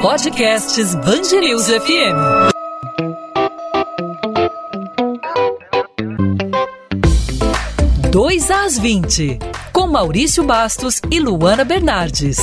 Podcasts 0.00 0.94
Bangerils 0.94 1.66
FM. 1.66 2.52
Dois 8.08 8.48
às 8.48 8.78
20, 8.78 9.40
com 9.72 9.88
Maurício 9.88 10.44
Bastos 10.44 11.00
e 11.10 11.18
Luana 11.18 11.64
Bernardes. 11.64 12.38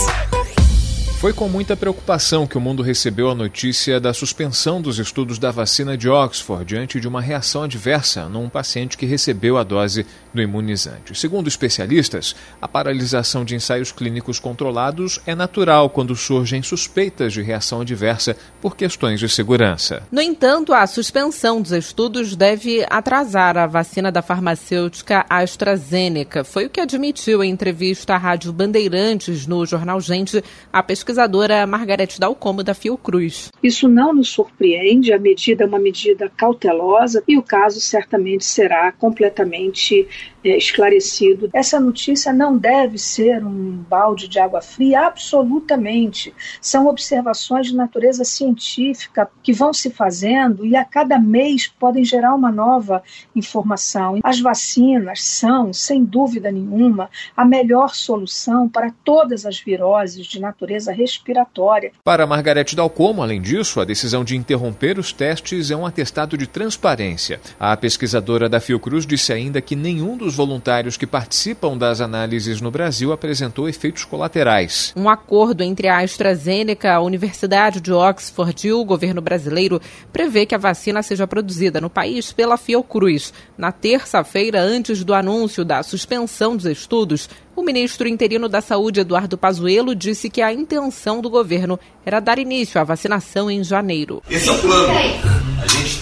Foi 1.22 1.32
com 1.32 1.48
muita 1.48 1.78
preocupação 1.78 2.46
que 2.46 2.58
o 2.58 2.62
mundo 2.62 2.84
recebeu 2.84 3.30
a 3.32 3.36
notícia 3.36 4.02
da 4.02 4.14
suspensão 4.14 4.82
dos 4.82 5.00
estudos 5.00 5.40
da 5.40 5.50
vacina 5.50 5.98
de 5.98 6.10
Oxford 6.10 6.66
diante 6.66 7.00
de 7.00 7.08
uma 7.08 7.22
reação 7.22 7.64
adversa 7.64 8.28
num 8.28 8.50
paciente 8.50 8.98
que 8.98 9.06
recebeu 9.06 9.58
a 9.58 9.64
dose 9.64 10.06
do 10.36 10.42
imunizante. 10.42 11.18
Segundo 11.18 11.48
especialistas, 11.48 12.36
a 12.62 12.68
paralisação 12.68 13.44
de 13.44 13.56
ensaios 13.56 13.92
clínicos 13.92 14.40
controlados 14.40 15.20
é 15.26 15.34
natural 15.34 15.90
quando 15.90 16.16
surgem 16.16 16.62
suspeitas 16.62 17.34
de 17.34 17.42
reação 17.42 17.82
adversa 17.82 18.38
por 18.62 18.76
questões 18.76 19.20
de 19.20 19.28
segurança. 19.28 20.04
No 20.12 20.22
entanto, 20.22 20.74
a 20.74 20.86
suspensão 20.86 21.62
dos 21.62 21.72
estudos 21.72 22.36
deve 22.36 22.86
atrasar 22.90 23.58
a 23.58 23.66
vacina 23.66 24.12
da 24.12 24.22
farmacêutica 24.22 25.26
AstraZeneca. 25.30 26.44
Foi 26.44 26.66
o 26.66 26.70
que 26.70 26.80
admitiu 26.80 27.44
em 27.44 27.50
entrevista 27.50 28.14
à 28.14 28.18
Rádio 28.18 28.54
Bandeirantes 28.54 29.48
no 29.48 29.66
jornal 29.66 30.00
Gente 30.00 30.44
a 30.72 30.84
pesquisadora 30.84 31.16
pesquisadora 31.16 31.66
Margarete 31.66 32.20
Dalcomo, 32.20 32.62
da 32.62 32.74
Fiocruz. 32.74 33.50
Isso 33.64 33.88
não 33.88 34.14
nos 34.14 34.30
surpreende, 34.30 35.14
a 35.14 35.20
medida 35.20 35.64
é 35.64 35.68
uma 35.68 35.80
medida 35.80 36.30
cautelosa 36.36 37.24
e 37.28 37.38
o 37.38 37.42
caso 37.42 37.80
certamente 37.80 38.44
será 38.44 38.92
completamente 38.92 40.08
é, 40.44 40.58
esclarecido. 40.58 41.50
Essa 41.54 41.80
notícia 41.80 42.32
não 42.32 42.58
deve 42.58 42.98
ser 42.98 43.44
um 43.44 43.84
balde 43.90 44.28
de 44.28 44.40
água 44.40 44.62
fria, 44.62 45.08
absolutamente. 45.08 46.34
São 46.62 46.88
observações 46.88 47.68
de 47.68 47.76
natureza 47.76 48.24
científica 48.24 49.30
que 49.42 49.52
vão 49.52 49.74
se 49.74 49.90
fazendo 49.90 50.66
e 50.66 50.76
a 50.76 50.86
cada 50.86 51.20
mês 51.20 51.68
podem 51.68 52.06
gerar 52.06 52.36
uma 52.36 52.52
nova 52.52 53.04
informação. 53.36 54.20
As 54.24 54.40
vacinas 54.40 55.24
são, 55.24 55.74
sem 55.74 56.04
dúvida 56.04 56.52
nenhuma, 56.52 57.10
a 57.36 57.44
melhor 57.44 57.96
solução 57.96 58.70
para 58.70 58.92
todas 59.04 59.46
as 59.46 59.60
viroses 59.60 60.26
de 60.28 60.40
natureza 60.40 60.92
respiratória. 60.92 61.92
Para 62.04 62.28
Margarete 62.28 62.76
Dalcomo, 62.76 63.24
além 63.24 63.42
disso, 63.42 63.80
a 63.80 63.86
decisão 63.86 64.24
de 64.24 64.36
interromper 64.36 65.00
os 65.00 65.12
testes 65.12 65.72
é 65.72 65.76
um 65.76 65.86
atestado 65.86 66.38
de 66.38 66.48
transparência. 66.48 67.40
A 67.60 67.76
pesquisadora 67.76 68.48
da 68.48 68.60
Fiocruz 68.60 69.06
disse 69.06 69.34
ainda 69.34 69.62
que 69.62 69.76
nenhum 69.76 70.15
dos 70.16 70.36
voluntários 70.36 70.98
que 70.98 71.06
participam 71.06 71.78
das 71.78 72.02
análises 72.02 72.62
no 72.62 72.72
Brasil 72.72 73.12
apresentou 73.12 73.68
efeitos 73.68 74.04
colaterais. 74.04 74.94
Um 74.96 75.10
acordo 75.10 75.64
entre 75.64 75.88
a 75.88 76.00
AstraZeneca, 76.00 76.94
a 76.94 77.02
Universidade 77.02 77.82
de 77.82 77.92
Oxford 77.92 78.68
e 78.68 78.74
o 78.74 78.84
governo 78.86 79.22
brasileiro 79.22 79.82
prevê 80.12 80.46
que 80.46 80.56
a 80.56 80.60
vacina 80.60 81.04
seja 81.04 81.28
produzida 81.28 81.82
no 81.82 81.90
país 81.90 82.32
pela 82.32 82.58
Fiocruz. 82.58 83.34
Na 83.58 83.72
terça-feira, 83.72 84.62
antes 84.62 85.04
do 85.04 85.14
anúncio 85.14 85.66
da 85.66 85.84
suspensão 85.84 86.56
dos 86.56 86.66
estudos, 86.66 87.30
o 87.56 87.64
ministro 87.64 88.08
interino 88.08 88.50
da 88.50 88.60
Saúde, 88.62 89.00
Eduardo 89.00 89.38
Pazuello, 89.38 89.96
disse 89.96 90.30
que 90.30 90.42
a 90.42 90.52
intenção 90.52 91.22
do 91.22 91.30
governo 91.30 91.80
era 92.06 92.20
dar 92.20 92.38
início 92.38 92.80
à 92.80 92.84
vacinação 92.84 93.50
em 93.50 93.64
janeiro. 93.64 94.22
Esse 94.30 94.50
é 94.50 94.52
o 94.52 94.60
plano. 94.60 95.35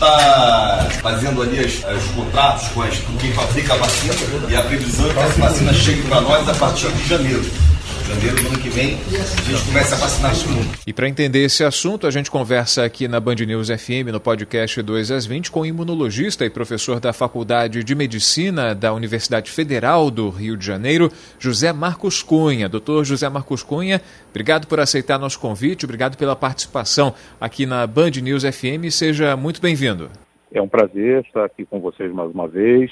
Está 0.04 0.88
fazendo 1.02 1.42
ali 1.42 1.62
os 1.62 2.12
contratos 2.14 2.68
com, 2.70 2.82
as, 2.82 2.98
com 3.00 3.16
quem 3.18 3.32
fabrica 3.32 3.74
a 3.74 3.78
vacina 3.78 4.14
e 4.50 4.56
a 4.56 4.62
previsão 4.62 5.10
é 5.10 5.14
que 5.14 5.20
essa 5.20 5.40
vacina 5.40 5.74
chegue 5.74 6.02
para 6.02 6.20
nós 6.20 6.50
a 6.50 6.54
partir 6.56 6.92
de 6.92 7.08
janeiro 7.08 7.46
janeiro 8.04 8.36
do 8.36 8.48
ano 8.50 8.60
que 8.60 8.70
vem, 8.70 8.96
a 8.96 9.42
gente 9.42 9.66
começa 9.66 9.96
a 9.96 9.98
vacinar 9.98 10.34
todo 10.36 10.50
mundo. 10.50 10.78
E 10.86 10.94
para 10.94 11.08
entender 11.08 11.44
esse 11.44 11.64
assunto, 11.64 12.06
a 12.06 12.12
gente 12.12 12.30
conversa 12.30 12.84
aqui 12.84 13.08
na 13.08 13.20
Band 13.20 13.36
News 13.36 13.70
FM, 13.70 14.12
no 14.12 14.20
podcast 14.20 14.82
2 14.82 15.12
às 15.12 15.26
20, 15.26 15.52
com 15.52 15.62
o 15.62 15.66
imunologista 15.66 16.46
e 16.46 16.50
professor 16.50 17.00
da 17.00 17.14
Faculdade 17.14 17.84
de 17.84 17.96
Medicina 17.96 18.76
da 18.76 18.94
Universidade 18.94 19.50
Federal 19.50 20.12
do 20.12 20.30
Rio 20.30 20.58
de 20.58 20.66
Janeiro, 20.66 21.10
José 21.40 21.72
Marcos 21.72 22.22
Cunha. 22.22 22.68
Doutor 22.68 23.06
José 23.06 23.30
Marcos 23.30 23.64
Cunha, 23.64 24.02
obrigado 24.30 24.68
por 24.68 24.80
aceitar 24.80 25.18
nosso 25.18 25.40
convite, 25.40 25.86
obrigado 25.86 26.18
pela 26.18 26.36
participação 26.36 27.14
aqui 27.40 27.66
na 27.66 27.88
Band 27.88 28.12
News 28.22 28.44
FM. 28.44 28.92
Seja 28.92 29.38
muito 29.38 29.62
bem-vindo. 29.62 30.10
É 30.52 30.62
um 30.62 30.68
prazer 30.68 31.24
estar 31.26 31.46
aqui 31.46 31.66
com 31.66 31.80
vocês 31.80 32.12
mais 32.12 32.30
uma 32.32 32.48
vez. 32.48 32.92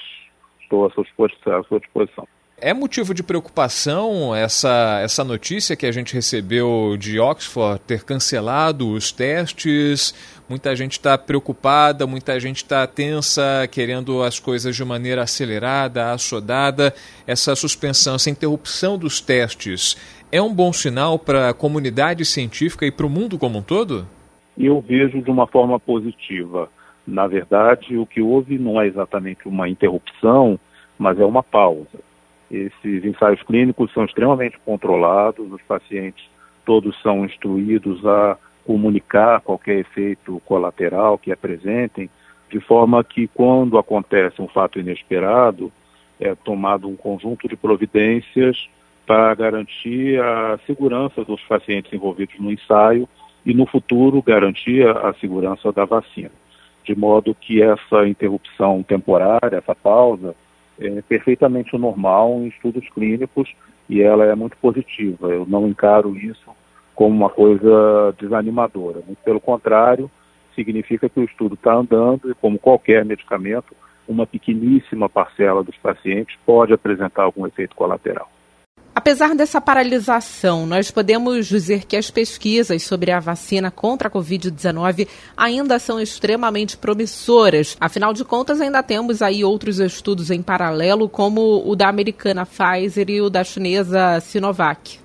Estou 0.62 0.86
à 0.86 0.90
sua 0.90 1.80
disposição. 1.80 2.28
É 2.64 2.76
motivo 2.76 3.12
de 3.12 3.24
preocupação 3.24 4.36
essa, 4.36 5.00
essa 5.04 5.24
notícia 5.24 5.76
que 5.76 5.88
a 5.88 5.92
gente 5.92 6.14
recebeu 6.14 6.96
de 6.96 7.20
Oxford 7.20 7.82
ter 7.88 8.04
cancelado 8.04 8.88
os 8.92 9.12
testes? 9.12 10.14
Muita 10.48 10.76
gente 10.76 10.92
está 10.92 11.18
preocupada, 11.18 12.06
muita 12.06 12.40
gente 12.40 12.58
está 12.58 12.86
tensa, 12.86 13.68
querendo 13.72 14.22
as 14.22 14.40
coisas 14.40 14.76
de 14.76 14.86
maneira 14.86 15.24
acelerada, 15.24 16.12
assodada. 16.12 16.94
Essa 17.26 17.56
suspensão, 17.56 18.14
essa 18.14 18.30
interrupção 18.30 18.96
dos 18.96 19.20
testes 19.20 19.98
é 20.32 20.40
um 20.40 20.54
bom 20.54 20.72
sinal 20.72 21.18
para 21.18 21.50
a 21.50 21.54
comunidade 21.56 22.24
científica 22.26 22.86
e 22.86 22.92
para 22.92 23.08
o 23.08 23.10
mundo 23.10 23.40
como 23.40 23.58
um 23.58 23.64
todo? 23.64 24.06
Eu 24.56 24.80
vejo 24.82 25.20
de 25.20 25.32
uma 25.32 25.48
forma 25.48 25.80
positiva. 25.80 26.70
Na 27.08 27.26
verdade, 27.26 27.98
o 27.98 28.06
que 28.06 28.22
houve 28.22 28.60
não 28.60 28.80
é 28.80 28.86
exatamente 28.86 29.48
uma 29.48 29.68
interrupção, 29.68 30.60
mas 31.00 31.20
é 31.20 31.26
uma 31.26 31.42
pausa 31.42 32.11
esses 32.52 33.06
ensaios 33.06 33.42
clínicos 33.44 33.94
são 33.94 34.04
extremamente 34.04 34.60
controlados, 34.60 35.52
os 35.52 35.62
pacientes 35.62 36.30
todos 36.66 37.00
são 37.02 37.26
instruídos 37.26 38.06
a 38.06 38.38
comunicar 38.66 39.42
qualquer 39.42 39.80
efeito 39.80 40.42
colateral 40.46 41.18
que 41.18 41.32
apresentem, 41.32 42.10
de 42.50 42.60
forma 42.60 43.04
que 43.04 43.28
quando 43.28 43.78
acontece 43.78 44.42
um 44.42 44.48
fato 44.48 44.80
inesperado, 44.80 45.72
é 46.20 46.36
tomado 46.36 46.88
um 46.88 46.96
conjunto 46.96 47.48
de 47.48 47.56
providências 47.56 48.70
para 49.08 49.34
garantir 49.34 50.22
a 50.22 50.60
segurança 50.68 51.24
dos 51.24 51.42
pacientes 51.42 51.92
envolvidos 51.92 52.38
no 52.40 52.52
ensaio 52.52 53.10
e 53.46 53.54
no 53.54 53.66
futuro 53.66 54.22
garantir 54.22 54.88
a 54.88 55.14
segurança 55.14 55.72
da 55.72 55.86
vacina. 55.86 56.32
De 56.84 56.96
modo 56.96 57.34
que 57.34 57.62
essa 57.62 58.08
interrupção 58.08 58.84
temporária, 58.84 59.58
essa 59.58 59.74
pausa, 59.74 60.36
é 60.82 61.02
perfeitamente 61.02 61.78
normal 61.78 62.40
em 62.42 62.48
estudos 62.48 62.88
clínicos 62.90 63.54
e 63.88 64.02
ela 64.02 64.26
é 64.26 64.36
muito 64.36 64.58
positiva. 64.58 65.28
Eu 65.28 65.46
não 65.46 65.68
encaro 65.68 66.18
isso 66.18 66.50
como 66.96 67.16
uma 67.16 67.30
coisa 67.30 68.14
desanimadora. 68.20 69.02
Muito 69.06 69.22
pelo 69.24 69.40
contrário, 69.40 70.10
significa 70.56 71.08
que 71.08 71.20
o 71.20 71.24
estudo 71.24 71.56
está 71.56 71.74
andando 71.74 72.32
e, 72.32 72.36
como 72.36 72.60
qualquer 72.60 73.06
medicamento, 73.06 73.76
uma 74.08 74.26
pequeníssima 74.26 75.08
parcela 75.08 75.64
dos 75.64 75.78
pacientes 75.78 76.38
pode 76.46 76.74
apresentar 76.74 77.24
algum 77.24 77.46
efeito 77.48 77.76
colateral. 77.76 78.30
Apesar 79.02 79.34
dessa 79.34 79.60
paralisação, 79.60 80.68
nós 80.68 80.92
podemos 80.92 81.48
dizer 81.48 81.88
que 81.88 81.98
as 81.98 82.12
pesquisas 82.12 82.84
sobre 82.84 83.10
a 83.10 83.20
vacina 83.20 83.72
contra 83.72 84.08
a 84.08 84.12
Covid-19 84.12 85.08
ainda 85.36 85.80
são 85.80 86.00
extremamente 86.00 86.78
promissoras. 86.78 87.76
Afinal 87.82 88.14
de 88.14 88.24
contas, 88.24 88.62
ainda 88.62 88.84
temos 88.84 89.24
aí 89.24 89.44
outros 89.44 89.80
estudos 89.80 90.30
em 90.30 90.44
paralelo, 90.44 91.10
como 91.10 91.68
o 91.68 91.76
da 91.76 91.90
americana 91.90 92.46
Pfizer 92.46 93.10
e 93.10 93.22
o 93.22 93.28
da 93.28 93.44
chinesa 93.44 94.20
Sinovac. 94.20 95.00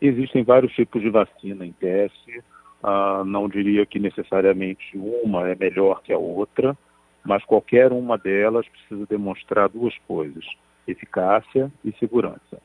Existem 0.00 0.42
vários 0.42 0.72
tipos 0.72 1.02
de 1.02 1.10
vacina 1.10 1.66
em 1.66 1.72
teste. 1.72 2.42
Uh, 2.82 3.22
não 3.26 3.50
diria 3.50 3.84
que 3.84 3.98
necessariamente 3.98 4.96
uma 4.96 5.46
é 5.46 5.54
melhor 5.54 6.00
que 6.02 6.10
a 6.10 6.18
outra, 6.18 6.74
mas 7.22 7.44
qualquer 7.44 7.92
uma 7.92 8.16
delas 8.16 8.66
precisa 8.66 9.04
demonstrar 9.06 9.68
duas 9.68 9.92
coisas: 10.08 10.46
eficácia 10.88 11.70
e 11.84 11.92
segurança. 11.98 12.62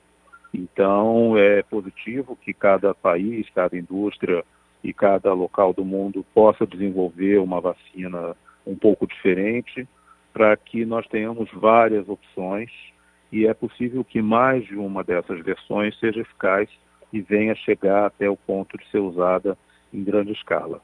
Então, 0.53 1.37
é 1.37 1.63
positivo 1.63 2.35
que 2.35 2.53
cada 2.53 2.93
país, 2.93 3.49
cada 3.49 3.77
indústria 3.77 4.43
e 4.83 4.93
cada 4.93 5.33
local 5.33 5.73
do 5.73 5.85
mundo 5.85 6.25
possa 6.33 6.65
desenvolver 6.65 7.39
uma 7.39 7.61
vacina 7.61 8.35
um 8.65 8.75
pouco 8.75 9.07
diferente, 9.07 9.87
para 10.33 10.55
que 10.57 10.85
nós 10.85 11.07
tenhamos 11.07 11.49
várias 11.53 12.07
opções 12.07 12.69
e 13.31 13.47
é 13.47 13.53
possível 13.53 14.03
que 14.03 14.21
mais 14.21 14.65
de 14.65 14.75
uma 14.75 15.03
dessas 15.03 15.39
versões 15.41 15.97
seja 15.99 16.19
eficaz 16.19 16.69
e 17.13 17.21
venha 17.21 17.55
chegar 17.55 18.05
até 18.05 18.29
o 18.29 18.35
ponto 18.35 18.77
de 18.77 18.85
ser 18.89 18.99
usada 18.99 19.57
em 19.93 20.03
grande 20.03 20.31
escala. 20.33 20.81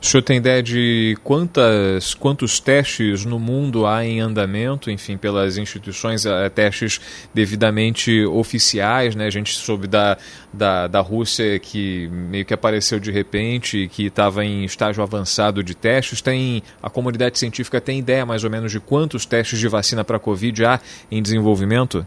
O 0.00 0.06
senhor 0.06 0.22
tem 0.22 0.36
ideia 0.36 0.62
de 0.62 1.18
quantas, 1.24 2.14
quantos 2.14 2.60
testes 2.60 3.24
no 3.24 3.36
mundo 3.36 3.84
há 3.84 4.04
em 4.04 4.20
andamento, 4.20 4.92
enfim, 4.92 5.16
pelas 5.16 5.58
instituições, 5.58 6.24
eh, 6.24 6.48
testes 6.50 7.28
devidamente 7.34 8.24
oficiais, 8.24 9.16
né? 9.16 9.26
A 9.26 9.30
gente 9.30 9.52
soube 9.52 9.88
da, 9.88 10.16
da, 10.52 10.86
da 10.86 11.00
Rússia 11.00 11.58
que 11.58 12.08
meio 12.12 12.44
que 12.44 12.54
apareceu 12.54 13.00
de 13.00 13.10
repente, 13.10 13.88
que 13.88 14.06
estava 14.06 14.44
em 14.44 14.64
estágio 14.64 15.02
avançado 15.02 15.64
de 15.64 15.76
testes. 15.76 16.22
Tem, 16.22 16.62
a 16.80 16.88
comunidade 16.88 17.36
científica 17.36 17.80
tem 17.80 17.98
ideia 17.98 18.24
mais 18.24 18.44
ou 18.44 18.50
menos 18.50 18.70
de 18.70 18.78
quantos 18.78 19.26
testes 19.26 19.58
de 19.58 19.66
vacina 19.66 20.04
para 20.04 20.16
a 20.16 20.20
Covid 20.20 20.64
há 20.64 20.80
em 21.10 21.20
desenvolvimento? 21.20 22.06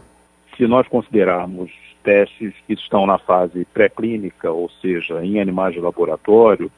Se 0.56 0.66
nós 0.66 0.88
considerarmos 0.88 1.70
testes 2.02 2.54
que 2.66 2.72
estão 2.72 3.06
na 3.06 3.18
fase 3.18 3.66
pré-clínica, 3.74 4.50
ou 4.50 4.70
seja, 4.80 5.22
em 5.22 5.38
animais 5.38 5.74
de 5.74 5.80
laboratório, 5.80 6.70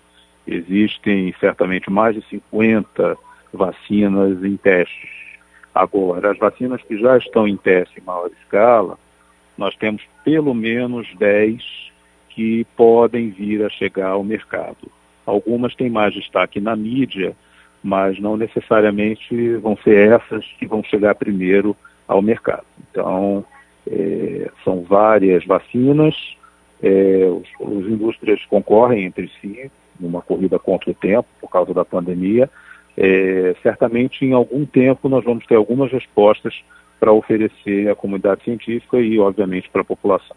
existem 0.47 1.35
certamente 1.41 1.91
mais 1.91 2.15
de 2.15 2.23
50 2.29 3.17
vacinas 3.53 4.43
em 4.45 4.57
testes. 4.57 5.11
Agora, 5.75 6.31
as 6.31 6.39
vacinas 6.39 6.83
que 6.83 6.99
já 6.99 7.17
estão 7.17 7.49
em 7.49 7.57
teste 7.57 8.01
em 8.01 8.05
maior 8.05 8.31
escala, 8.43 8.99
nós 9.57 9.75
temos 9.77 10.03
pelo 10.25 10.55
menos 10.55 11.09
10 11.17 11.93
que 12.31 12.67
podem 12.77 13.31
vir 13.31 13.65
a 13.65 13.71
chegar 13.71 14.11
ao 14.11 14.25
mercado. 14.25 14.91
Algumas 15.25 15.75
têm 15.75 15.89
mais 15.89 16.13
destaque 16.13 16.61
na 16.61 16.77
mídia, 16.77 17.35
mas 17.83 18.19
não 18.19 18.37
necessariamente 18.37 19.57
vão 19.57 19.77
ser 19.77 20.13
essas 20.13 20.45
que 20.59 20.67
vão 20.67 20.83
chegar 20.83 21.15
primeiro 21.15 21.77
ao 22.07 22.21
mercado. 22.21 22.67
Então, 22.91 23.45
é, 23.87 24.51
são 24.65 24.83
várias 24.83 25.45
vacinas, 25.45 26.15
é, 26.83 27.27
os, 27.27 27.49
os 27.61 27.87
indústrias 27.87 28.45
concorrem 28.47 29.05
entre 29.05 29.31
si 29.41 29.71
numa 29.99 30.23
corrida 30.23 30.59
contra 30.59 30.91
o 30.91 30.95
tempo 30.95 31.29
por 31.41 31.51
causa 31.51 31.73
da 31.73 31.85
pandemia. 31.85 32.51
É, 32.97 33.55
certamente, 33.63 34.25
em 34.25 34.33
algum 34.33 34.65
tempo, 34.65 35.09
nós 35.09 35.25
vamos 35.25 35.47
ter 35.47 35.57
algumas 35.57 35.91
respostas 35.91 36.55
para 37.01 37.13
oferecer 37.13 37.91
à 37.91 37.95
comunidade 37.95 38.45
científica 38.45 38.99
e, 38.99 39.19
obviamente, 39.19 39.69
para 39.71 39.83
a 39.83 39.85
população. 39.85 40.37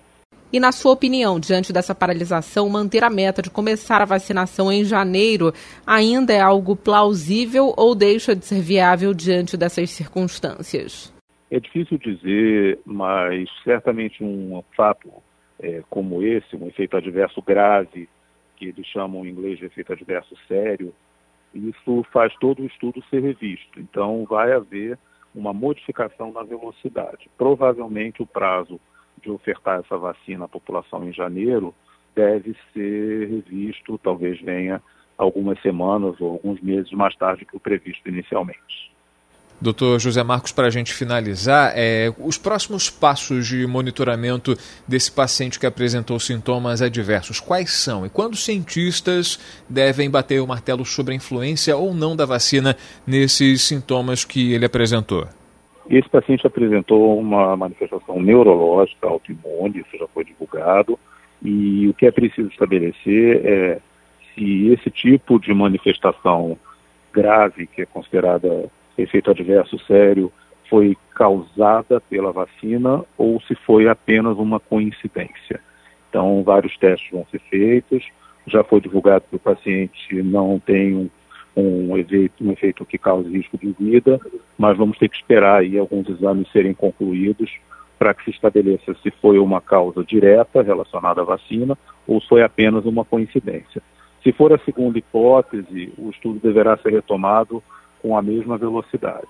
E, 0.51 0.59
na 0.59 0.71
sua 0.71 0.93
opinião, 0.93 1.39
diante 1.39 1.73
dessa 1.73 1.93
paralisação, 1.93 2.69
manter 2.69 3.03
a 3.03 3.09
meta 3.09 3.41
de 3.41 3.49
começar 3.49 4.01
a 4.01 4.05
vacinação 4.05 4.71
em 4.71 4.83
janeiro 4.83 5.51
ainda 5.85 6.33
é 6.33 6.39
algo 6.39 6.75
plausível 6.75 7.73
ou 7.75 7.93
deixa 7.93 8.35
de 8.35 8.45
ser 8.45 8.61
viável 8.61 9.13
diante 9.13 9.57
dessas 9.57 9.89
circunstâncias? 9.89 11.13
É 11.51 11.59
difícil 11.59 11.97
dizer, 11.97 12.79
mas 12.85 13.49
certamente 13.63 14.23
um 14.23 14.61
fato 14.75 15.09
é, 15.59 15.81
como 15.89 16.23
esse, 16.23 16.55
um 16.55 16.67
efeito 16.67 16.95
adverso 16.95 17.41
grave, 17.41 18.07
que 18.57 18.65
eles 18.65 18.85
chamam 18.87 19.25
em 19.25 19.29
inglês 19.29 19.59
de 19.59 19.65
efeito 19.65 19.93
adverso 19.93 20.35
sério, 20.47 20.93
isso 21.53 22.05
faz 22.11 22.35
todo 22.39 22.61
o 22.61 22.65
estudo 22.65 23.03
ser 23.09 23.21
revisto. 23.21 23.79
Então, 23.79 24.25
vai 24.25 24.51
haver 24.51 24.99
uma 25.33 25.53
modificação 25.53 26.31
na 26.31 26.43
velocidade. 26.43 27.29
Provavelmente 27.37 28.21
o 28.21 28.27
prazo 28.27 28.79
de 29.21 29.31
ofertar 29.31 29.79
essa 29.79 29.97
vacina 29.97 30.45
à 30.45 30.47
população 30.47 31.07
em 31.07 31.13
janeiro 31.13 31.73
deve 32.15 32.55
ser 32.73 33.29
revisto, 33.29 33.97
talvez 33.99 34.41
venha 34.41 34.81
algumas 35.17 35.59
semanas 35.61 36.19
ou 36.19 36.31
alguns 36.31 36.59
meses 36.61 36.91
mais 36.91 37.15
tarde 37.15 37.45
que 37.45 37.55
o 37.55 37.59
previsto 37.59 38.07
inicialmente. 38.09 38.91
Doutor 39.59 39.99
José 39.99 40.21
Marcos, 40.21 40.51
para 40.51 40.67
a 40.67 40.69
gente 40.69 40.93
finalizar, 40.93 41.73
é, 41.75 42.13
os 42.19 42.37
próximos 42.37 42.91
passos 42.91 43.47
de 43.47 43.65
monitoramento 43.65 44.55
desse 44.87 45.11
paciente 45.11 45.59
que 45.59 45.65
apresentou 45.65 46.19
sintomas 46.19 46.79
adversos, 46.79 47.39
quais 47.39 47.71
são? 47.71 48.05
E 48.05 48.09
quando 48.09 48.33
os 48.33 48.45
cientistas 48.45 49.39
devem 49.67 50.11
bater 50.11 50.39
o 50.41 50.47
martelo 50.47 50.85
sobre 50.85 51.13
a 51.13 51.17
influência 51.17 51.75
ou 51.75 51.91
não 51.91 52.15
da 52.15 52.23
vacina 52.23 52.77
nesses 53.05 53.63
sintomas 53.63 54.23
que 54.23 54.53
ele 54.53 54.65
apresentou? 54.65 55.27
Esse 55.89 56.07
paciente 56.07 56.45
apresentou 56.45 57.17
uma 57.17 57.57
manifestação 57.57 58.21
neurológica 58.21 59.07
autoimune, 59.07 59.79
isso 59.79 59.97
já 59.97 60.07
foi 60.13 60.23
divulgado, 60.23 60.99
e 61.41 61.87
o 61.87 61.95
que 61.95 62.05
é 62.05 62.11
preciso 62.11 62.49
estabelecer 62.49 63.41
é 63.43 63.79
se 64.35 64.67
esse 64.67 64.91
tipo 64.91 65.39
de 65.39 65.51
manifestação 65.51 66.55
grave, 67.11 67.65
que 67.65 67.81
é 67.81 67.85
considerada 67.87 68.69
efeito 68.97 69.31
adverso 69.31 69.77
sério, 69.85 70.31
foi 70.69 70.97
causada 71.15 72.01
pela 72.01 72.31
vacina 72.31 73.03
ou 73.17 73.41
se 73.41 73.55
foi 73.55 73.87
apenas 73.87 74.37
uma 74.37 74.59
coincidência. 74.59 75.59
Então, 76.09 76.43
vários 76.43 76.77
testes 76.77 77.09
vão 77.11 77.25
ser 77.31 77.39
feitos, 77.49 78.05
já 78.45 78.63
foi 78.63 78.81
divulgado 78.81 79.25
que 79.29 79.35
o 79.35 79.39
paciente 79.39 80.21
não 80.23 80.59
tem 80.59 80.95
um 80.95 81.09
um 81.57 81.97
efeito, 81.97 82.43
um 82.43 82.51
efeito 82.51 82.85
que 82.85 82.99
cause 82.99 83.27
risco 83.29 83.57
de 83.57 83.71
vida, 83.71 84.19
mas 84.57 84.77
vamos 84.77 84.97
ter 84.99 85.09
que 85.09 85.17
esperar 85.17 85.59
aí 85.59 85.77
alguns 85.77 86.07
exames 86.07 86.47
serem 86.51 86.73
concluídos 86.73 87.51
para 87.97 88.13
que 88.13 88.25
se 88.25 88.29
estabeleça 88.29 88.95
se 89.01 89.09
foi 89.09 89.39
uma 89.39 89.59
causa 89.59 90.03
direta 90.03 90.61
relacionada 90.61 91.21
à 91.21 91.23
vacina 91.23 91.75
ou 92.05 92.21
se 92.21 92.27
foi 92.27 92.43
apenas 92.43 92.85
uma 92.85 93.03
coincidência. 93.03 93.81
Se 94.23 94.31
for 94.31 94.53
a 94.53 94.59
segunda 94.59 94.99
hipótese, 94.99 95.91
o 95.97 96.11
estudo 96.11 96.39
deverá 96.39 96.77
ser 96.77 96.91
retomado 96.91 97.63
com 98.01 98.17
a 98.17 98.21
mesma 98.21 98.57
velocidade. 98.57 99.27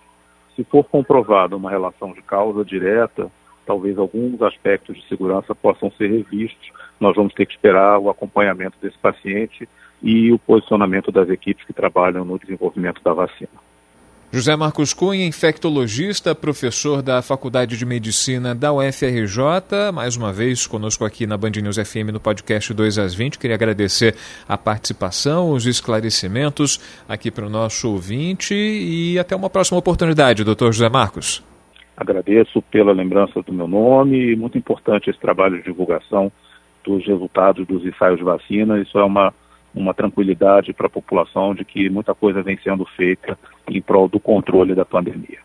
Se 0.56 0.64
for 0.64 0.84
comprovada 0.84 1.56
uma 1.56 1.70
relação 1.70 2.14
de 2.14 2.22
causa 2.22 2.66
direta, 2.66 3.30
talvez 3.66 3.98
alguns 3.98 4.42
aspectos 4.42 4.96
de 4.96 5.08
segurança 5.08 5.54
possam 5.54 5.92
ser 5.92 6.10
revistos. 6.10 6.72
Nós 7.00 7.16
vamos 7.16 7.34
ter 7.34 7.46
que 7.46 7.54
esperar 7.54 8.00
o 8.00 8.10
acompanhamento 8.10 8.78
desse 8.82 8.98
paciente 8.98 9.68
e 10.02 10.32
o 10.32 10.40
posicionamento 10.40 11.12
das 11.12 11.30
equipes 11.30 11.66
que 11.66 11.74
trabalham 11.74 12.26
no 12.26 12.40
desenvolvimento 12.40 13.02
da 13.04 13.14
vacina. 13.14 13.67
José 14.30 14.58
Marcos 14.58 14.94
Cunha, 14.94 15.26
infectologista, 15.26 16.36
professor 16.36 17.02
da 17.02 17.22
Faculdade 17.22 17.78
de 17.78 17.86
Medicina 17.86 18.54
da 18.54 18.74
UFRJ, 18.74 19.94
mais 19.94 20.18
uma 20.18 20.34
vez 20.34 20.68
conosco 20.68 21.06
aqui 21.06 21.26
na 21.26 21.38
Band 21.38 21.52
News 21.52 21.78
FM 21.78 22.12
no 22.12 22.20
podcast 22.20 22.74
2 22.74 23.00
às 23.00 23.16
20. 23.16 23.40
Queria 23.40 23.56
agradecer 23.56 24.16
a 24.46 24.58
participação, 24.58 25.52
os 25.52 25.66
esclarecimentos 25.66 26.78
aqui 27.08 27.32
para 27.32 27.46
o 27.46 27.50
nosso 27.50 27.90
ouvinte 27.90 28.54
e 28.54 29.18
até 29.18 29.34
uma 29.34 29.50
próxima 29.50 29.80
oportunidade, 29.80 30.44
doutor 30.44 30.74
José 30.74 30.90
Marcos. 30.90 31.42
Agradeço 31.96 32.62
pela 32.64 32.92
lembrança 32.92 33.42
do 33.42 33.54
meu 33.54 33.68
nome 33.68 34.34
e 34.34 34.36
muito 34.36 34.58
importante 34.58 35.10
esse 35.10 35.20
trabalho 35.20 35.56
de 35.56 35.64
divulgação 35.64 36.30
dos 36.84 37.08
resultados 37.08 37.66
dos 37.66 37.86
ensaios 37.86 38.18
de 38.18 38.26
vacina. 38.26 38.78
Isso 38.78 39.00
é 39.00 39.04
uma 39.06 39.34
uma 39.78 39.94
tranquilidade 39.94 40.74
para 40.74 40.88
a 40.88 40.90
população 40.90 41.54
de 41.54 41.64
que 41.64 41.90
muita 41.90 42.14
coisa 42.14 42.42
vem 42.42 42.58
sendo 42.64 42.86
feita 42.96 43.38
em 43.70 43.82
prol 43.82 44.08
do 44.08 44.20
controle 44.20 44.74
da 44.74 44.84
pandemia. 44.86 45.40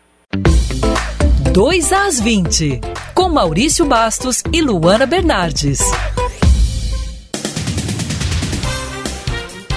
2 1.53 1.93
às 1.93 2.19
20, 2.19 2.81
com 3.13 3.29
Maurício 3.29 3.85
Bastos 3.85 4.41
e 4.51 4.61
Luana 4.61 5.05
Bernardes. 5.05 5.79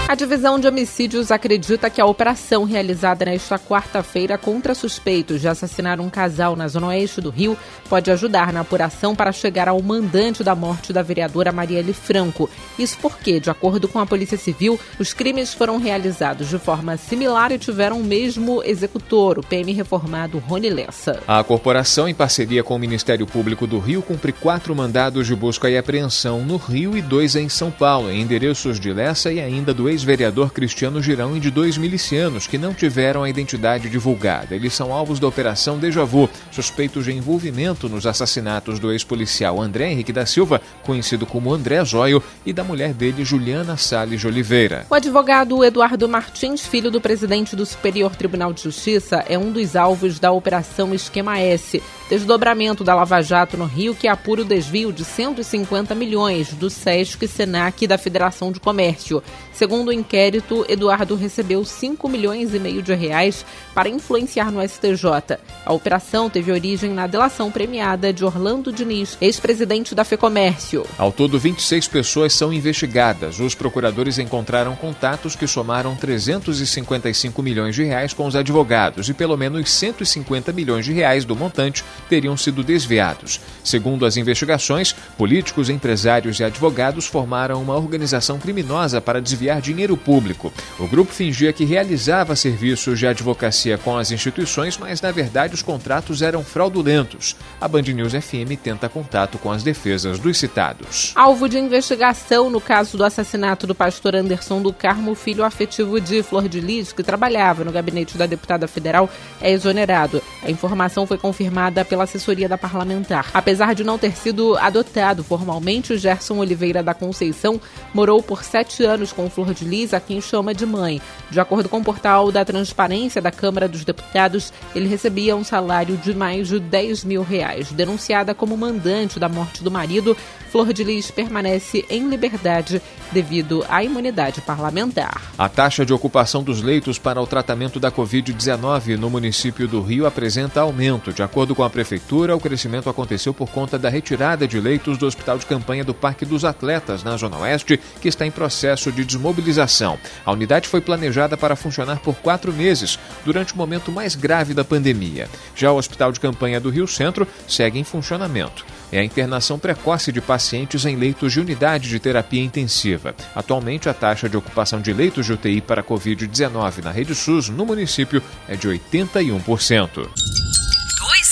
A 0.08 0.14
divisão 0.14 0.56
de 0.56 0.68
homicídios 0.68 1.32
acredita 1.32 1.90
que 1.90 2.00
a 2.00 2.06
operação 2.06 2.62
realizada 2.62 3.24
nesta 3.24 3.58
quarta-feira 3.58 4.38
contra 4.38 4.72
suspeitos 4.72 5.40
de 5.40 5.48
assassinar 5.48 6.00
um 6.00 6.08
casal 6.08 6.54
na 6.54 6.68
zona 6.68 6.86
oeste 6.86 7.20
do 7.20 7.28
Rio 7.28 7.58
pode 7.88 8.08
ajudar 8.12 8.52
na 8.52 8.60
apuração 8.60 9.16
para 9.16 9.32
chegar 9.32 9.66
ao 9.66 9.82
mandante 9.82 10.44
da 10.44 10.54
morte 10.54 10.92
da 10.92 11.02
vereadora 11.02 11.50
Marielle 11.50 11.92
Franco. 11.92 12.48
Isso 12.78 12.96
porque, 13.02 13.40
de 13.40 13.50
acordo 13.50 13.88
com 13.88 13.98
a 13.98 14.06
Polícia 14.06 14.38
Civil, 14.38 14.78
os 14.96 15.12
crimes 15.12 15.52
foram 15.52 15.76
realizados 15.76 16.48
de 16.48 16.58
forma 16.58 16.96
similar 16.96 17.50
e 17.50 17.58
tiveram 17.58 17.98
o 17.98 18.04
mesmo 18.04 18.62
executor, 18.62 19.40
o 19.40 19.42
PM 19.42 19.72
reformado 19.72 20.38
Rony 20.38 20.70
Lessa. 20.70 21.20
A 21.26 21.42
corporação, 21.42 22.08
em 22.08 22.14
parceria 22.14 22.62
com 22.62 22.76
o 22.76 22.78
Ministério 22.78 23.26
Público 23.26 23.66
do 23.66 23.80
Rio, 23.80 24.02
cumpre 24.02 24.30
quatro 24.30 24.72
mandados 24.72 25.26
de 25.26 25.34
busca 25.34 25.68
e 25.68 25.76
apreensão 25.76 26.44
no 26.44 26.58
Rio 26.58 26.96
e 26.96 27.02
dois 27.02 27.34
em 27.34 27.48
São 27.48 27.72
Paulo, 27.72 28.08
em 28.08 28.20
endereços 28.20 28.78
de 28.78 28.92
Lessa 28.92 29.32
e 29.32 29.40
ainda 29.40 29.74
do 29.74 29.95
ex-vereador 29.96 30.52
Cristiano 30.52 31.02
Girão 31.02 31.34
e 31.34 31.40
de 31.40 31.50
dois 31.50 31.78
milicianos 31.78 32.46
que 32.46 32.58
não 32.58 32.74
tiveram 32.74 33.22
a 33.22 33.30
identidade 33.30 33.88
divulgada. 33.88 34.54
Eles 34.54 34.74
são 34.74 34.92
alvos 34.92 35.18
da 35.18 35.26
Operação 35.26 35.78
Deja 35.78 36.04
Vu, 36.04 36.28
suspeitos 36.52 37.06
de 37.06 37.12
envolvimento 37.12 37.88
nos 37.88 38.06
assassinatos 38.06 38.78
do 38.78 38.92
ex-policial 38.92 39.60
André 39.60 39.90
Henrique 39.90 40.12
da 40.12 40.26
Silva, 40.26 40.60
conhecido 40.82 41.24
como 41.24 41.52
André 41.52 41.82
Zóio, 41.82 42.22
e 42.44 42.52
da 42.52 42.62
mulher 42.62 42.92
dele, 42.92 43.24
Juliana 43.24 43.78
Salles 43.78 44.20
de 44.20 44.26
Oliveira. 44.26 44.86
O 44.90 44.94
advogado 44.94 45.64
Eduardo 45.64 46.06
Martins, 46.06 46.66
filho 46.66 46.90
do 46.90 47.00
presidente 47.00 47.56
do 47.56 47.64
Superior 47.64 48.14
Tribunal 48.14 48.52
de 48.52 48.62
Justiça, 48.62 49.24
é 49.28 49.38
um 49.38 49.50
dos 49.50 49.74
alvos 49.74 50.18
da 50.18 50.30
Operação 50.30 50.94
Esquema 50.94 51.38
S, 51.38 51.82
desdobramento 52.10 52.84
da 52.84 52.94
Lava 52.94 53.22
Jato 53.22 53.56
no 53.56 53.64
Rio 53.64 53.94
que 53.94 54.06
apura 54.06 54.42
o 54.42 54.44
desvio 54.44 54.92
de 54.92 55.04
150 55.04 55.94
milhões 55.94 56.52
do 56.52 56.68
SESC, 56.68 57.26
Senac 57.26 57.82
e 57.82 57.88
da 57.88 57.96
Federação 57.96 58.52
de 58.52 58.60
Comércio. 58.60 59.22
Segundo 59.52 59.85
o 59.88 59.92
inquérito, 59.92 60.64
Eduardo 60.68 61.14
recebeu 61.14 61.64
5 61.64 62.08
milhões 62.08 62.54
e 62.54 62.58
meio 62.58 62.82
de 62.82 62.94
reais 62.94 63.44
para 63.76 63.90
influenciar 63.90 64.50
no 64.50 64.66
STJ. 64.66 65.36
A 65.66 65.72
operação 65.74 66.30
teve 66.30 66.50
origem 66.50 66.94
na 66.94 67.06
delação 67.06 67.50
premiada 67.50 68.10
de 68.10 68.24
Orlando 68.24 68.72
Diniz, 68.72 69.18
ex-presidente 69.20 69.94
da 69.94 70.02
FEComércio. 70.02 70.86
Ao 70.96 71.12
todo, 71.12 71.38
26 71.38 71.86
pessoas 71.86 72.32
são 72.32 72.54
investigadas. 72.54 73.38
Os 73.38 73.54
procuradores 73.54 74.18
encontraram 74.18 74.74
contatos 74.74 75.36
que 75.36 75.46
somaram 75.46 75.94
355 75.94 77.42
milhões 77.42 77.74
de 77.74 77.84
reais 77.84 78.14
com 78.14 78.26
os 78.26 78.34
advogados 78.34 79.10
e 79.10 79.12
pelo 79.14 79.36
menos 79.36 79.70
150 79.70 80.54
milhões 80.54 80.86
de 80.86 80.94
reais 80.94 81.26
do 81.26 81.36
montante 81.36 81.84
teriam 82.08 82.34
sido 82.34 82.64
desviados. 82.64 83.42
Segundo 83.62 84.06
as 84.06 84.16
investigações, 84.16 84.94
políticos, 85.18 85.68
empresários 85.68 86.40
e 86.40 86.44
advogados 86.44 87.04
formaram 87.04 87.60
uma 87.60 87.76
organização 87.76 88.38
criminosa 88.38 89.02
para 89.02 89.20
desviar 89.20 89.60
dinheiro 89.60 89.98
público. 89.98 90.50
O 90.78 90.88
grupo 90.88 91.12
fingia 91.12 91.52
que 91.52 91.66
realizava 91.66 92.34
serviços 92.34 92.98
de 92.98 93.06
advocacia 93.06 93.65
com 93.82 93.96
as 93.96 94.10
instituições, 94.10 94.76
mas 94.76 95.00
na 95.00 95.10
verdade 95.10 95.54
os 95.54 95.62
contratos 95.62 96.20
eram 96.20 96.44
fraudulentos. 96.44 97.34
A 97.60 97.66
Band 97.66 97.82
News 97.82 98.12
FM 98.12 98.60
tenta 98.62 98.88
contato 98.88 99.38
com 99.38 99.50
as 99.50 99.62
defesas 99.62 100.18
dos 100.18 100.36
citados. 100.36 101.12
Alvo 101.16 101.48
de 101.48 101.58
investigação 101.58 102.50
no 102.50 102.60
caso 102.60 102.98
do 102.98 103.04
assassinato 103.04 103.66
do 103.66 103.74
pastor 103.74 104.14
Anderson 104.14 104.60
do 104.60 104.72
Carmo, 104.72 105.14
filho 105.14 105.42
afetivo 105.42 105.98
de 106.00 106.22
Flor 106.22 106.48
de 106.48 106.60
Lis, 106.60 106.92
que 106.92 107.02
trabalhava 107.02 107.64
no 107.64 107.72
gabinete 107.72 108.18
da 108.18 108.26
deputada 108.26 108.68
federal, 108.68 109.08
é 109.40 109.50
exonerado. 109.50 110.22
A 110.42 110.50
informação 110.50 111.06
foi 111.06 111.16
confirmada 111.16 111.84
pela 111.84 112.04
assessoria 112.04 112.48
da 112.48 112.58
parlamentar. 112.58 113.30
Apesar 113.32 113.74
de 113.74 113.82
não 113.82 113.98
ter 113.98 114.12
sido 114.12 114.56
adotado 114.58 115.24
formalmente, 115.24 115.96
Gerson 115.96 116.38
Oliveira 116.38 116.82
da 116.82 116.92
Conceição 116.92 117.60
morou 117.94 118.22
por 118.22 118.44
sete 118.44 118.84
anos 118.84 119.12
com 119.12 119.30
Flor 119.30 119.54
de 119.54 119.64
Lis, 119.64 119.94
a 119.94 120.00
quem 120.00 120.20
chama 120.20 120.52
de 120.52 120.66
mãe. 120.66 121.00
De 121.30 121.40
acordo 121.40 121.68
com 121.68 121.78
o 121.78 121.84
portal 121.84 122.30
da 122.30 122.44
Transparência 122.44 123.22
da 123.22 123.30
Câmara 123.30 123.55
dos 123.64 123.82
Deputados, 123.82 124.52
ele 124.74 124.86
recebia 124.88 125.34
um 125.34 125.42
salário 125.42 125.96
de 125.96 126.14
mais 126.14 126.48
de 126.48 126.60
10 126.60 127.04
mil 127.04 127.22
reais. 127.22 127.72
Denunciada 127.72 128.34
como 128.34 128.56
mandante 128.56 129.18
da 129.18 129.28
morte 129.28 129.64
do 129.64 129.70
marido, 129.70 130.14
Flor 130.50 130.72
de 130.72 130.84
Lis 130.84 131.10
permanece 131.10 131.84
em 131.90 132.08
liberdade 132.08 132.80
devido 133.12 133.64
à 133.68 133.82
imunidade 133.82 134.40
parlamentar. 134.40 135.20
A 135.38 135.48
taxa 135.48 135.84
de 135.84 135.92
ocupação 135.92 136.42
dos 136.42 136.62
leitos 136.62 136.98
para 136.98 137.20
o 137.20 137.26
tratamento 137.26 137.78
da 137.78 137.90
Covid-19 137.90 138.96
no 138.96 139.10
município 139.10 139.68
do 139.68 139.80
Rio 139.80 140.06
apresenta 140.06 140.60
aumento. 140.60 141.12
De 141.12 141.22
acordo 141.22 141.54
com 141.54 141.62
a 141.62 141.70
Prefeitura, 141.70 142.34
o 142.34 142.40
crescimento 142.40 142.88
aconteceu 142.88 143.32
por 143.32 143.50
conta 143.50 143.78
da 143.78 143.88
retirada 143.88 144.46
de 144.46 144.60
leitos 144.60 144.98
do 144.98 145.06
Hospital 145.06 145.38
de 145.38 145.46
Campanha 145.46 145.84
do 145.84 145.94
Parque 145.94 146.24
dos 146.24 146.44
Atletas, 146.44 147.04
na 147.04 147.16
Zona 147.16 147.38
Oeste, 147.38 147.78
que 148.00 148.08
está 148.08 148.26
em 148.26 148.30
processo 148.30 148.90
de 148.90 149.04
desmobilização. 149.04 149.98
A 150.24 150.32
unidade 150.32 150.68
foi 150.68 150.80
planejada 150.80 151.36
para 151.36 151.56
funcionar 151.56 152.00
por 152.00 152.14
quatro 152.16 152.52
meses, 152.52 152.98
durante 153.24 153.45
o 153.54 153.56
momento 153.56 153.92
mais 153.92 154.14
grave 154.14 154.54
da 154.54 154.64
pandemia. 154.64 155.28
Já 155.54 155.72
o 155.72 155.76
Hospital 155.76 156.12
de 156.12 156.20
Campanha 156.20 156.60
do 156.60 156.70
Rio 156.70 156.86
Centro 156.86 157.26
segue 157.46 157.78
em 157.78 157.84
funcionamento 157.84 158.64
é 158.92 159.00
a 159.00 159.04
internação 159.04 159.58
precoce 159.58 160.12
de 160.12 160.20
pacientes 160.20 160.84
em 160.84 160.96
leitos 160.96 161.32
de 161.32 161.40
unidade 161.40 161.88
de 161.88 161.98
terapia 161.98 162.42
intensiva. 162.42 163.14
Atualmente, 163.34 163.88
a 163.88 163.94
taxa 163.94 164.28
de 164.28 164.36
ocupação 164.36 164.80
de 164.80 164.92
leitos 164.92 165.26
de 165.26 165.32
UTI 165.32 165.60
para 165.60 165.82
Covid-19 165.82 166.82
na 166.82 166.90
rede 166.90 167.14
SUS 167.14 167.48
no 167.48 167.66
município 167.66 168.22
é 168.48 168.56
de 168.56 168.68
81%. 168.68 169.90
2 169.94 170.10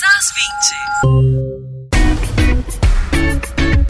às 0.02 1.34
20. 1.38 1.43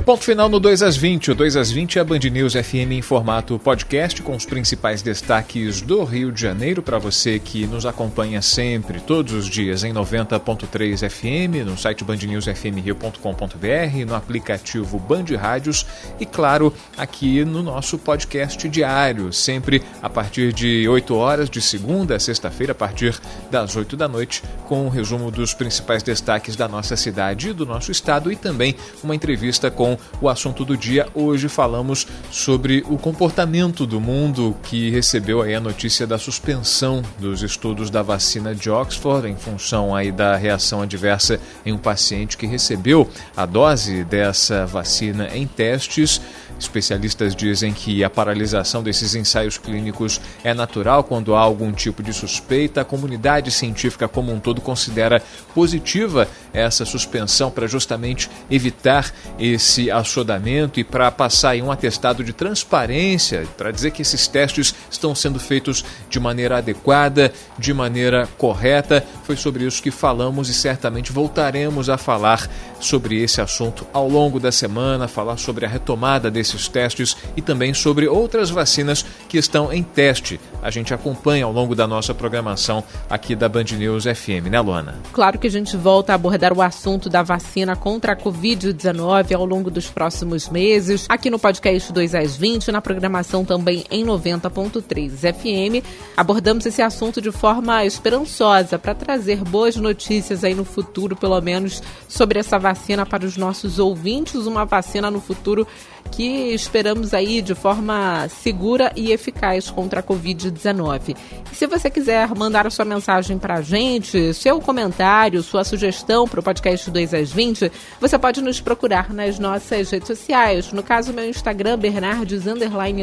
Ponto 0.04 0.22
final 0.22 0.50
no 0.50 0.60
2 0.60 0.82
às 0.82 0.98
20. 0.98 1.30
O 1.30 1.34
2 1.34 1.56
às 1.56 1.70
20 1.70 1.98
é 1.98 2.02
a 2.02 2.04
Band 2.04 2.18
News 2.18 2.52
FM 2.52 2.92
em 2.92 3.00
formato 3.00 3.58
podcast 3.58 4.20
com 4.20 4.36
os 4.36 4.44
principais 4.44 5.00
destaques 5.00 5.80
do 5.80 6.04
Rio 6.04 6.30
de 6.30 6.42
Janeiro 6.42 6.82
para 6.82 6.98
você 6.98 7.38
que 7.38 7.66
nos 7.66 7.86
acompanha 7.86 8.42
sempre, 8.42 9.00
todos 9.00 9.32
os 9.32 9.48
dias 9.48 9.82
em 9.82 9.94
90.3 9.94 11.08
FM, 11.08 11.66
no 11.66 11.78
site 11.78 12.04
bandnewsfmrio.com.br, 12.04 14.06
no 14.06 14.14
aplicativo 14.14 14.98
Band 14.98 15.24
Rádios 15.40 15.86
e 16.20 16.26
claro, 16.26 16.74
aqui 16.98 17.42
no 17.42 17.62
nosso 17.62 17.96
podcast 17.96 18.68
diário, 18.68 19.32
sempre 19.32 19.82
a 20.02 20.10
partir 20.10 20.52
de 20.52 20.86
8 20.86 21.14
horas 21.14 21.48
de 21.48 21.62
segunda 21.62 22.16
a 22.16 22.20
sexta-feira 22.20 22.72
a 22.72 22.76
partir 22.76 23.18
das 23.50 23.74
8 23.74 23.96
da 23.96 24.06
noite, 24.06 24.42
com 24.64 24.86
um 24.86 24.88
resumo 24.88 25.30
dos 25.30 25.54
principais 25.54 26.02
destaques 26.02 26.56
da 26.56 26.66
nossa 26.66 26.96
cidade 26.96 27.50
e 27.50 27.52
do 27.52 27.66
nosso 27.66 27.90
estado 27.90 28.32
e 28.32 28.36
também 28.36 28.74
uma 29.02 29.14
entrevista 29.14 29.70
com 29.70 29.96
o 30.20 30.28
assunto 30.28 30.64
do 30.64 30.76
dia. 30.76 31.06
Hoje 31.14 31.48
falamos 31.48 32.06
sobre 32.30 32.84
o 32.88 32.96
comportamento 32.96 33.86
do 33.86 34.00
mundo 34.00 34.56
que 34.62 34.90
recebeu 34.90 35.42
aí 35.42 35.54
a 35.54 35.60
notícia 35.60 36.06
da 36.06 36.18
suspensão 36.18 37.02
dos 37.18 37.42
estudos 37.42 37.90
da 37.90 38.02
vacina 38.02 38.54
de 38.54 38.70
Oxford 38.70 39.28
em 39.28 39.36
função 39.36 39.94
aí 39.94 40.10
da 40.10 40.36
reação 40.36 40.82
adversa 40.82 41.38
em 41.64 41.72
um 41.72 41.78
paciente 41.78 42.36
que 42.36 42.46
recebeu 42.46 43.08
a 43.36 43.46
dose 43.46 44.04
dessa 44.04 44.66
vacina 44.66 45.28
em 45.34 45.46
testes. 45.46 46.20
Especialistas 46.58 47.34
dizem 47.34 47.72
que 47.72 48.04
a 48.04 48.10
paralisação 48.10 48.82
desses 48.82 49.14
ensaios 49.14 49.58
clínicos 49.58 50.20
é 50.42 50.54
natural 50.54 51.04
quando 51.04 51.34
há 51.34 51.40
algum 51.40 51.72
tipo 51.72 52.02
de 52.02 52.12
suspeita. 52.12 52.80
A 52.80 52.84
comunidade 52.84 53.50
científica 53.50 54.08
como 54.08 54.32
um 54.32 54.40
todo 54.40 54.60
considera 54.60 55.22
positiva 55.54 56.28
essa 56.52 56.84
suspensão 56.84 57.50
para 57.50 57.66
justamente 57.66 58.30
evitar 58.50 59.12
esse 59.38 59.90
assodamento 59.90 60.78
e 60.78 60.84
para 60.84 61.10
passar 61.10 61.56
em 61.56 61.62
um 61.62 61.72
atestado 61.72 62.22
de 62.22 62.32
transparência, 62.32 63.46
para 63.56 63.72
dizer 63.72 63.90
que 63.90 64.02
esses 64.02 64.26
testes 64.28 64.74
estão 64.90 65.14
sendo 65.14 65.40
feitos 65.40 65.84
de 66.08 66.20
maneira 66.20 66.58
adequada, 66.58 67.32
de 67.58 67.74
maneira 67.74 68.28
correta. 68.38 69.04
Foi 69.24 69.36
sobre 69.36 69.64
isso 69.64 69.82
que 69.82 69.90
falamos 69.90 70.48
e 70.48 70.54
certamente 70.54 71.12
voltaremos 71.12 71.90
a 71.90 71.98
falar 71.98 72.48
sobre 72.80 73.22
esse 73.22 73.40
assunto 73.40 73.86
ao 73.92 74.08
longo 74.08 74.38
da 74.38 74.52
semana, 74.52 75.08
falar 75.08 75.36
sobre 75.36 75.64
a 75.64 75.68
retomada 75.68 76.30
desses 76.44 76.68
testes 76.68 77.16
e 77.36 77.42
também 77.42 77.72
sobre 77.74 78.06
outras 78.06 78.50
vacinas 78.50 79.04
que 79.28 79.38
estão 79.38 79.72
em 79.72 79.82
teste. 79.82 80.38
A 80.62 80.70
gente 80.70 80.92
acompanha 80.94 81.44
ao 81.44 81.52
longo 81.52 81.74
da 81.74 81.86
nossa 81.86 82.14
programação 82.14 82.84
aqui 83.08 83.34
da 83.34 83.48
Band 83.48 83.64
News 83.76 84.04
FM, 84.04 84.48
né, 84.50 84.60
Luana? 84.60 85.00
Claro 85.12 85.38
que 85.38 85.46
a 85.46 85.50
gente 85.50 85.76
volta 85.76 86.12
a 86.12 86.14
abordar 86.14 86.52
o 86.52 86.62
assunto 86.62 87.08
da 87.08 87.22
vacina 87.22 87.74
contra 87.74 88.12
a 88.12 88.16
Covid-19 88.16 89.34
ao 89.34 89.44
longo 89.44 89.70
dos 89.70 89.88
próximos 89.88 90.48
meses, 90.48 91.06
aqui 91.08 91.30
no 91.30 91.38
podcast 91.38 91.92
2 91.92 92.14
às 92.14 92.36
20, 92.36 92.70
na 92.70 92.80
programação 92.80 93.44
também 93.44 93.84
em 93.90 94.04
90.3 94.04 95.32
FM. 95.32 95.84
Abordamos 96.16 96.66
esse 96.66 96.82
assunto 96.82 97.20
de 97.20 97.32
forma 97.32 97.84
esperançosa 97.84 98.78
para 98.78 98.94
trazer 98.94 99.38
boas 99.44 99.76
notícias 99.76 100.44
aí 100.44 100.54
no 100.54 100.64
futuro, 100.64 101.16
pelo 101.16 101.40
menos, 101.40 101.82
sobre 102.08 102.38
essa 102.38 102.58
vacina 102.58 102.74
vacina 102.74 103.06
para 103.06 103.24
os 103.24 103.36
nossos 103.36 103.78
ouvintes, 103.78 104.46
uma 104.46 104.64
vacina 104.64 105.10
no 105.10 105.20
futuro 105.20 105.66
que 106.10 106.33
esperamos 106.34 107.14
aí 107.14 107.40
de 107.40 107.54
forma 107.54 108.28
segura 108.28 108.92
e 108.96 109.12
eficaz 109.12 109.70
contra 109.70 110.00
a 110.00 110.02
Covid-19. 110.02 111.16
E 111.52 111.54
se 111.54 111.66
você 111.66 111.88
quiser 111.88 112.28
mandar 112.34 112.66
a 112.66 112.70
sua 112.70 112.84
mensagem 112.84 113.38
para 113.38 113.54
a 113.54 113.62
gente, 113.62 114.34
seu 114.34 114.60
comentário, 114.60 115.42
sua 115.42 115.64
sugestão 115.64 116.26
para 116.26 116.40
o 116.40 116.42
podcast 116.42 116.90
2 116.90 117.14
às 117.14 117.32
20, 117.32 117.70
você 118.00 118.18
pode 118.18 118.42
nos 118.42 118.60
procurar 118.60 119.12
nas 119.12 119.38
nossas 119.38 119.90
redes 119.90 120.08
sociais. 120.08 120.72
No 120.72 120.82
caso, 120.82 121.12
meu 121.12 121.28
Instagram, 121.28 121.78
Bernardes 121.78 122.44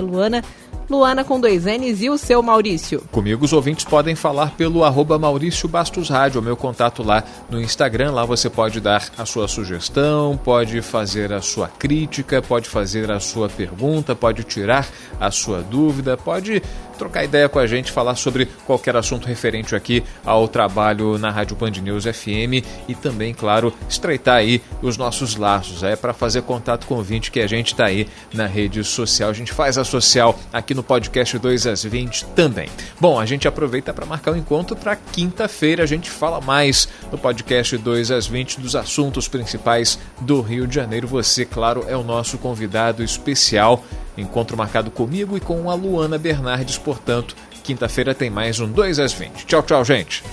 Luana, 0.01 0.43
Luana 0.91 1.23
com 1.23 1.39
dois 1.39 1.63
N's 1.63 2.01
e 2.01 2.09
o 2.09 2.17
seu 2.17 2.43
Maurício. 2.43 3.01
Comigo 3.11 3.45
os 3.45 3.53
ouvintes 3.53 3.85
podem 3.85 4.13
falar 4.13 4.51
pelo 4.51 4.83
arroba 4.83 5.17
Maurício 5.17 5.69
Bastos 5.69 6.09
Rádio, 6.09 6.41
o 6.41 6.43
meu 6.43 6.57
contato 6.57 7.01
lá 7.01 7.23
no 7.49 7.61
Instagram. 7.61 8.11
Lá 8.11 8.25
você 8.25 8.49
pode 8.49 8.81
dar 8.81 9.09
a 9.17 9.25
sua 9.25 9.47
sugestão, 9.47 10.37
pode 10.43 10.81
fazer 10.81 11.31
a 11.31 11.41
sua 11.41 11.69
crítica, 11.69 12.41
pode 12.41 12.67
fazer 12.67 13.09
a 13.09 13.21
sua 13.21 13.47
pergunta, 13.47 14.13
pode 14.13 14.43
tirar 14.43 14.85
a 15.17 15.31
sua 15.31 15.61
dúvida, 15.61 16.17
pode 16.17 16.61
trocar 17.01 17.23
ideia 17.23 17.49
com 17.49 17.57
a 17.57 17.65
gente, 17.65 17.91
falar 17.91 18.13
sobre 18.13 18.45
qualquer 18.67 18.95
assunto 18.95 19.27
referente 19.27 19.75
aqui 19.75 20.03
ao 20.23 20.47
trabalho 20.47 21.17
na 21.17 21.31
Rádio 21.31 21.55
Band 21.55 21.71
News 21.71 22.03
FM 22.05 22.63
e 22.87 22.93
também, 22.93 23.33
claro, 23.33 23.73
estreitar 23.89 24.35
aí 24.35 24.61
os 24.83 24.97
nossos 24.97 25.35
laços. 25.35 25.81
É 25.81 25.95
para 25.95 26.13
fazer 26.13 26.43
contato 26.43 26.85
com 26.85 26.93
o 26.93 26.97
ouvinte 26.97 27.31
que 27.31 27.39
a 27.39 27.47
gente 27.47 27.71
está 27.71 27.87
aí 27.87 28.07
na 28.31 28.45
rede 28.45 28.83
social. 28.83 29.31
A 29.31 29.33
gente 29.33 29.51
faz 29.51 29.79
a 29.79 29.83
social 29.83 30.37
aqui 30.53 30.75
no 30.75 30.83
podcast 30.83 31.39
2 31.39 31.65
às 31.65 31.83
20 31.83 32.25
também. 32.35 32.69
Bom, 32.99 33.19
a 33.19 33.25
gente 33.25 33.47
aproveita 33.47 33.91
para 33.91 34.05
marcar 34.05 34.29
o 34.29 34.35
um 34.35 34.37
encontro 34.37 34.75
para 34.75 34.95
quinta-feira. 34.95 35.81
A 35.81 35.87
gente 35.87 36.07
fala 36.07 36.39
mais 36.39 36.87
no 37.11 37.17
podcast 37.17 37.75
2 37.79 38.11
às 38.11 38.27
20 38.27 38.61
dos 38.61 38.75
assuntos 38.75 39.27
principais 39.27 39.97
do 40.19 40.39
Rio 40.39 40.67
de 40.67 40.75
Janeiro. 40.75 41.07
Você, 41.07 41.45
claro, 41.45 41.83
é 41.87 41.97
o 41.97 42.03
nosso 42.03 42.37
convidado 42.37 43.03
especial. 43.03 43.83
Encontro 44.17 44.57
marcado 44.57 44.91
comigo 44.91 45.37
e 45.37 45.39
com 45.39 45.69
a 45.69 45.73
Luana 45.73 46.17
Bernardes, 46.17 46.77
portanto, 46.77 47.35
quinta-feira 47.63 48.13
tem 48.13 48.29
mais 48.29 48.59
um 48.59 48.67
2 48.67 48.99
às 48.99 49.13
20. 49.13 49.45
Tchau, 49.45 49.63
tchau, 49.63 49.85
gente. 49.85 50.23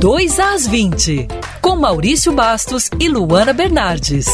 Dois 0.00 0.38
às 0.38 0.66
20, 0.66 1.28
com 1.60 1.76
Maurício 1.76 2.32
Bastos 2.32 2.88
e 2.98 3.08
Luana 3.08 3.52
Bernardes. 3.52 4.26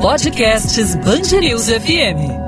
Podcasts 0.00 0.94
Bangerils 0.96 1.68
FM. 1.68 2.45